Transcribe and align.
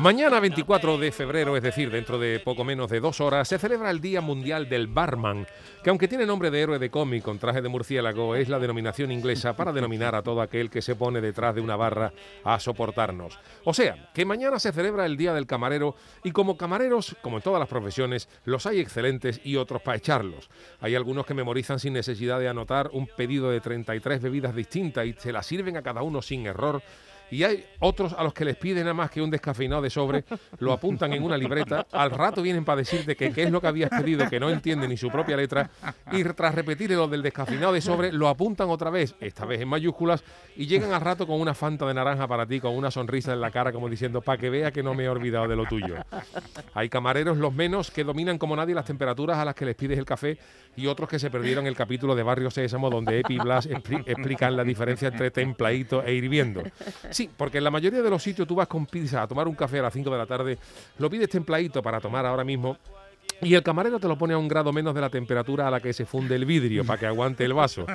Mañana 0.00 0.40
24 0.40 0.96
de 0.96 1.12
febrero, 1.12 1.58
es 1.58 1.62
decir, 1.62 1.90
dentro 1.90 2.18
de 2.18 2.40
poco 2.40 2.64
menos 2.64 2.88
de 2.88 3.00
dos 3.00 3.20
horas, 3.20 3.46
se 3.46 3.58
celebra 3.58 3.90
el 3.90 4.00
Día 4.00 4.22
Mundial 4.22 4.66
del 4.66 4.86
Barman, 4.86 5.46
que 5.84 5.90
aunque 5.90 6.08
tiene 6.08 6.24
nombre 6.24 6.50
de 6.50 6.58
héroe 6.58 6.78
de 6.78 6.90
cómic 6.90 7.22
con 7.22 7.38
traje 7.38 7.60
de 7.60 7.68
murciélago, 7.68 8.34
es 8.34 8.48
la 8.48 8.58
denominación 8.58 9.12
inglesa 9.12 9.54
para 9.54 9.74
denominar 9.74 10.14
a 10.14 10.22
todo 10.22 10.40
aquel 10.40 10.70
que 10.70 10.80
se 10.80 10.96
pone 10.96 11.20
detrás 11.20 11.54
de 11.54 11.60
una 11.60 11.76
barra 11.76 12.14
a 12.44 12.58
soportarnos. 12.58 13.38
O 13.64 13.74
sea, 13.74 14.10
que 14.14 14.24
mañana 14.24 14.58
se 14.58 14.72
celebra 14.72 15.04
el 15.04 15.18
Día 15.18 15.34
del 15.34 15.46
Camarero 15.46 15.94
y 16.24 16.30
como 16.30 16.56
camareros, 16.56 17.14
como 17.20 17.36
en 17.36 17.42
todas 17.42 17.60
las 17.60 17.68
profesiones, 17.68 18.26
los 18.46 18.64
hay 18.64 18.80
excelentes 18.80 19.42
y 19.44 19.56
otros 19.56 19.82
para 19.82 19.98
echarlos. 19.98 20.48
Hay 20.80 20.94
algunos 20.94 21.26
que 21.26 21.34
memorizan 21.34 21.78
sin 21.78 21.92
necesidad 21.92 22.40
de 22.40 22.48
anotar 22.48 22.88
un 22.94 23.06
pedido 23.06 23.50
de 23.50 23.60
33 23.60 24.22
bebidas 24.22 24.54
distintas 24.54 25.04
y 25.04 25.12
se 25.12 25.30
las 25.30 25.44
sirven 25.44 25.76
a 25.76 25.82
cada 25.82 26.00
uno 26.00 26.22
sin 26.22 26.46
error 26.46 26.80
y 27.30 27.44
hay 27.44 27.64
otros 27.78 28.12
a 28.12 28.22
los 28.22 28.34
que 28.34 28.44
les 28.44 28.56
piden 28.56 28.84
nada 28.84 28.94
más 28.94 29.10
que 29.10 29.22
un 29.22 29.30
descafeinado 29.30 29.82
de 29.82 29.90
sobre, 29.90 30.24
lo 30.58 30.72
apuntan 30.72 31.12
en 31.12 31.22
una 31.22 31.36
libreta, 31.36 31.86
al 31.92 32.10
rato 32.10 32.42
vienen 32.42 32.64
para 32.64 32.78
decirte 32.78 33.16
que 33.16 33.32
qué 33.32 33.44
es 33.44 33.50
lo 33.50 33.60
que 33.60 33.66
habías 33.66 33.90
pedido, 33.90 34.28
que 34.28 34.40
no 34.40 34.50
entienden 34.50 34.90
ni 34.90 34.96
su 34.96 35.10
propia 35.10 35.36
letra, 35.36 35.70
y 36.12 36.24
tras 36.24 36.54
repetir 36.54 36.90
lo 36.90 37.08
del 37.08 37.22
descafeinado 37.22 37.72
de 37.72 37.80
sobre, 37.80 38.12
lo 38.12 38.28
apuntan 38.28 38.68
otra 38.70 38.90
vez, 38.90 39.14
esta 39.20 39.44
vez 39.44 39.60
en 39.60 39.68
mayúsculas, 39.68 40.24
y 40.56 40.66
llegan 40.66 40.92
al 40.92 41.00
rato 41.00 41.26
con 41.26 41.40
una 41.40 41.54
fanta 41.54 41.86
de 41.86 41.94
naranja 41.94 42.26
para 42.26 42.46
ti, 42.46 42.60
con 42.60 42.74
una 42.76 42.90
sonrisa 42.90 43.32
en 43.32 43.40
la 43.40 43.50
cara, 43.50 43.72
como 43.72 43.88
diciendo, 43.88 44.20
para 44.20 44.38
que 44.38 44.50
vea 44.50 44.72
que 44.72 44.82
no 44.82 44.94
me 44.94 45.04
he 45.04 45.08
olvidado 45.08 45.48
de 45.48 45.56
lo 45.56 45.66
tuyo. 45.66 45.96
Hay 46.74 46.88
camareros, 46.88 47.38
los 47.38 47.54
menos, 47.54 47.90
que 47.90 48.04
dominan 48.04 48.38
como 48.38 48.56
nadie 48.56 48.74
las 48.74 48.84
temperaturas 48.84 49.38
a 49.38 49.44
las 49.44 49.54
que 49.54 49.64
les 49.64 49.76
pides 49.76 49.98
el 49.98 50.04
café, 50.04 50.38
y 50.76 50.86
otros 50.86 51.08
que 51.08 51.18
se 51.18 51.30
perdieron 51.30 51.66
el 51.66 51.76
capítulo 51.76 52.14
de 52.14 52.22
Barrio 52.22 52.50
Sésamo, 52.50 52.90
donde 52.90 53.20
Epi 53.20 53.34
y 53.34 53.38
Blas 53.38 53.66
explican 53.66 54.56
la 54.56 54.64
diferencia 54.64 55.08
entre 55.08 55.30
templadito 55.30 56.02
e 56.02 56.14
hirviendo. 56.14 56.62
Sí, 57.20 57.28
porque 57.36 57.58
en 57.58 57.64
la 57.64 57.70
mayoría 57.70 58.00
de 58.00 58.08
los 58.08 58.22
sitios 58.22 58.48
tú 58.48 58.54
vas 58.54 58.66
con 58.66 58.86
pizza 58.86 59.20
a 59.20 59.28
tomar 59.28 59.46
un 59.46 59.54
café 59.54 59.78
a 59.80 59.82
las 59.82 59.92
5 59.92 60.08
de 60.08 60.16
la 60.16 60.24
tarde, 60.24 60.56
lo 60.96 61.10
pides 61.10 61.28
templadito 61.28 61.82
para 61.82 62.00
tomar 62.00 62.24
ahora 62.24 62.44
mismo 62.44 62.78
y 63.42 63.54
el 63.54 63.62
camarero 63.62 63.98
te 63.98 64.08
lo 64.08 64.16
pone 64.18 64.34
a 64.34 64.38
un 64.38 64.48
grado 64.48 64.72
menos 64.72 64.94
de 64.94 65.00
la 65.00 65.10
temperatura 65.10 65.68
a 65.68 65.70
la 65.70 65.80
que 65.80 65.92
se 65.92 66.04
funde 66.04 66.34
el 66.34 66.44
vidrio 66.44 66.84
para 66.84 66.98
que 66.98 67.06
aguante 67.06 67.44
el 67.44 67.54
vaso. 67.54 67.86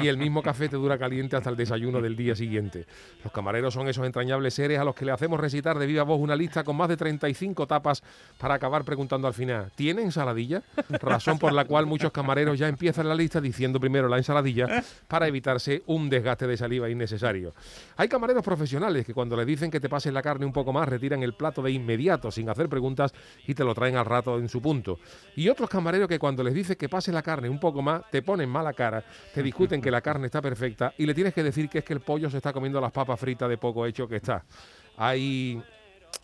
Y 0.00 0.08
el 0.08 0.16
mismo 0.16 0.42
café 0.42 0.68
te 0.68 0.76
dura 0.76 0.98
caliente 0.98 1.36
hasta 1.36 1.50
el 1.50 1.56
desayuno 1.56 2.00
del 2.00 2.16
día 2.16 2.34
siguiente. 2.34 2.86
Los 3.22 3.32
camareros 3.32 3.74
son 3.74 3.88
esos 3.88 4.06
entrañables 4.06 4.54
seres 4.54 4.78
a 4.78 4.84
los 4.84 4.94
que 4.94 5.04
le 5.04 5.12
hacemos 5.12 5.38
recitar 5.38 5.78
de 5.78 5.86
viva 5.86 6.02
voz 6.02 6.20
una 6.20 6.36
lista 6.36 6.64
con 6.64 6.76
más 6.76 6.88
de 6.88 6.96
35 6.96 7.66
tapas 7.66 8.02
para 8.38 8.54
acabar 8.54 8.84
preguntando 8.84 9.28
al 9.28 9.34
final, 9.34 9.70
¿tiene 9.74 10.02
ensaladilla? 10.02 10.62
Razón 10.88 11.38
por 11.38 11.52
la 11.52 11.64
cual 11.64 11.86
muchos 11.86 12.12
camareros 12.12 12.58
ya 12.58 12.68
empiezan 12.68 13.08
la 13.08 13.14
lista 13.14 13.40
diciendo 13.40 13.80
primero 13.80 14.08
la 14.08 14.16
ensaladilla 14.16 14.82
para 15.08 15.28
evitarse 15.28 15.82
un 15.86 16.08
desgaste 16.08 16.46
de 16.46 16.56
saliva 16.56 16.88
innecesario. 16.88 17.52
Hay 17.96 18.08
camareros 18.08 18.42
profesionales 18.42 19.04
que 19.06 19.14
cuando 19.14 19.36
le 19.36 19.44
dicen 19.44 19.70
que 19.70 19.80
te 19.80 19.88
pases 19.88 20.12
la 20.12 20.22
carne 20.22 20.46
un 20.46 20.52
poco 20.52 20.72
más, 20.72 20.88
retiran 20.88 21.22
el 21.22 21.34
plato 21.34 21.62
de 21.62 21.70
inmediato 21.70 22.30
sin 22.30 22.48
hacer 22.48 22.68
preguntas 22.68 23.12
y 23.46 23.54
te 23.54 23.64
lo 23.64 23.74
traen 23.74 23.96
al 23.96 24.04
rato 24.04 24.38
en 24.38 24.48
su 24.48 24.60
punto. 24.60 24.93
Y 25.36 25.48
otros 25.48 25.68
camareros 25.68 26.08
que 26.08 26.18
cuando 26.18 26.42
les 26.42 26.54
dices 26.54 26.76
que 26.76 26.88
pase 26.88 27.12
la 27.12 27.22
carne 27.22 27.48
un 27.48 27.58
poco 27.58 27.82
más, 27.82 28.02
te 28.10 28.22
ponen 28.22 28.48
mala 28.48 28.72
cara, 28.72 29.04
te 29.32 29.42
discuten 29.42 29.80
que 29.80 29.90
la 29.90 30.00
carne 30.00 30.26
está 30.26 30.40
perfecta 30.40 30.94
y 30.98 31.06
le 31.06 31.14
tienes 31.14 31.34
que 31.34 31.42
decir 31.42 31.68
que 31.68 31.78
es 31.78 31.84
que 31.84 31.92
el 31.92 32.00
pollo 32.00 32.30
se 32.30 32.36
está 32.36 32.52
comiendo 32.52 32.80
las 32.80 32.92
papas 32.92 33.18
fritas 33.18 33.48
de 33.48 33.58
poco 33.58 33.86
hecho 33.86 34.06
que 34.06 34.16
está. 34.16 34.44
Hay 34.96 35.62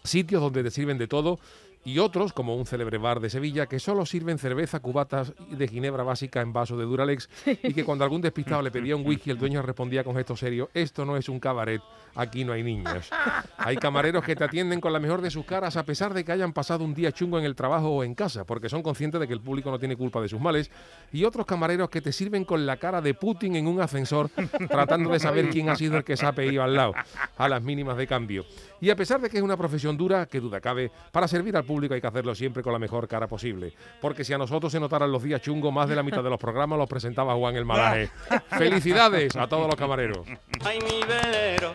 sitios 0.05 0.41
donde 0.41 0.63
te 0.63 0.71
sirven 0.71 0.99
de 0.99 1.09
todo 1.09 1.39
y 1.85 1.99
otros, 1.99 2.33
como 2.33 2.57
un 2.57 2.67
célebre 2.67 2.99
bar 2.99 3.21
de 3.21 3.31
Sevilla, 3.31 3.67
que 3.67 3.79
solo 3.79 4.05
sirven 4.05 4.39
cerveza, 4.39 4.81
cubatas 4.81 5.33
de 5.51 5.69
ginebra 5.69 6.03
básica 6.03 6.41
en 6.41 6.53
vaso 6.53 6.77
de 6.77 6.85
Duralex 6.85 7.29
y 7.63 7.73
que 7.73 7.85
cuando 7.85 8.05
algún 8.05 8.21
despistado 8.21 8.61
le 8.61 8.71
pedía 8.71 8.97
un 8.97 9.07
whisky, 9.07 9.31
el 9.31 9.39
dueño 9.39 9.63
respondía 9.63 10.05
con 10.05 10.15
gesto 10.15 10.37
serio, 10.37 10.69
esto 10.75 11.05
no 11.05 11.17
es 11.17 11.29
un 11.29 11.41
cabaret, 11.41 11.81
aquí 12.15 12.45
no 12.45 12.53
hay 12.53 12.63
niños. 12.63 13.09
Hay 13.57 13.77
camareros 13.77 14.25
que 14.25 14.37
te 14.37 14.45
atienden 14.45 14.81
con 14.81 14.93
la 14.93 15.01
mejor 15.01 15.23
de 15.23 15.31
sus 15.31 15.45
caras 15.45 15.77
a 15.77 15.85
pesar 15.85 16.13
de 16.13 16.25
que 16.25 16.33
hayan 16.33 16.53
pasado 16.53 16.85
un 16.85 16.95
día 16.95 17.13
chungo 17.13 17.39
en 17.39 17.45
el 17.45 17.55
trabajo 17.55 17.89
o 17.89 18.05
en 18.05 18.15
casa, 18.15 18.45
porque 18.45 18.69
son 18.69 18.83
conscientes 18.83 19.21
de 19.21 19.27
que 19.27 19.33
el 19.33 19.41
público 19.41 19.71
no 19.71 19.79
tiene 19.79 19.97
culpa 19.97 20.21
de 20.21 20.29
sus 20.29 20.41
males, 20.41 20.71
y 21.13 21.25
otros 21.25 21.47
camareros 21.47 21.89
que 21.89 22.01
te 22.01 22.13
sirven 22.13 22.45
con 22.45 22.67
la 22.67 22.77
cara 22.77 23.01
de 23.01 23.15
Putin 23.15 23.57
en 23.57 23.67
un 23.67 23.81
ascensor, 23.81 24.31
tratando 24.69 25.11
de 25.11 25.19
saber 25.19 25.49
quién 25.49 25.71
ha 25.71 25.77
sido 25.77 25.97
el 25.97 26.05
que 26.05 26.17
se 26.17 26.27
ha 26.27 26.33
pedido 26.33 26.63
al 26.63 26.75
lado, 26.75 26.93
a 27.37 27.49
las 27.49 27.63
mínimas 27.63 27.97
de 27.97 28.07
cambio. 28.07 28.45
Y 28.81 28.91
a 28.91 28.97
pesar 28.97 29.21
de 29.21 29.29
que 29.29 29.39
es 29.39 29.43
una 29.43 29.57
profesión 29.57 29.97
dura, 29.97 30.27
que 30.27 30.41
duda 30.41 30.61
cabe, 30.61 30.91
para 31.13 31.29
servir 31.29 31.57
al 31.57 31.65
público 31.71 31.95
hay 31.95 32.01
que 32.01 32.07
hacerlo 32.09 32.35
siempre 32.35 32.65
con 32.65 32.73
la 32.73 32.81
mejor 32.81 33.07
cara 33.07 33.29
posible. 33.29 33.73
Porque 34.01 34.25
si 34.25 34.33
a 34.33 34.39
nosotros 34.39 34.73
se 34.73 34.81
notaran 34.81 35.13
los 35.13 35.23
días 35.23 35.41
chungos, 35.41 35.73
más 35.73 35.89
de 35.89 35.95
la 35.95 36.03
mitad 36.03 36.21
de 36.25 36.29
los 36.29 36.39
programas 36.41 36.77
los 36.77 36.89
presentaba 36.89 37.35
Juan 37.37 37.55
el 37.55 37.65
Malaje. 37.65 38.11
¡Felicidades 38.59 39.37
a 39.37 39.47
todos 39.47 39.67
los 39.69 39.77
camareros! 39.77 40.27
Ay, 40.65 40.81
mi 40.81 41.01
velero, 41.07 41.75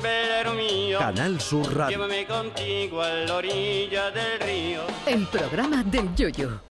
velero 0.00 0.54
mío, 0.54 1.00
Canal 1.00 1.40
Sur 1.40 1.74
Radio. 1.76 1.96
llévame 1.98 2.26
contigo 2.26 3.02
a 3.02 3.08
la 3.10 3.34
orilla 3.34 4.12
del 4.12 4.38
río. 4.40 4.82
El 5.04 5.26
programa 5.26 5.82
del 5.82 6.14
Yoyo. 6.14 6.60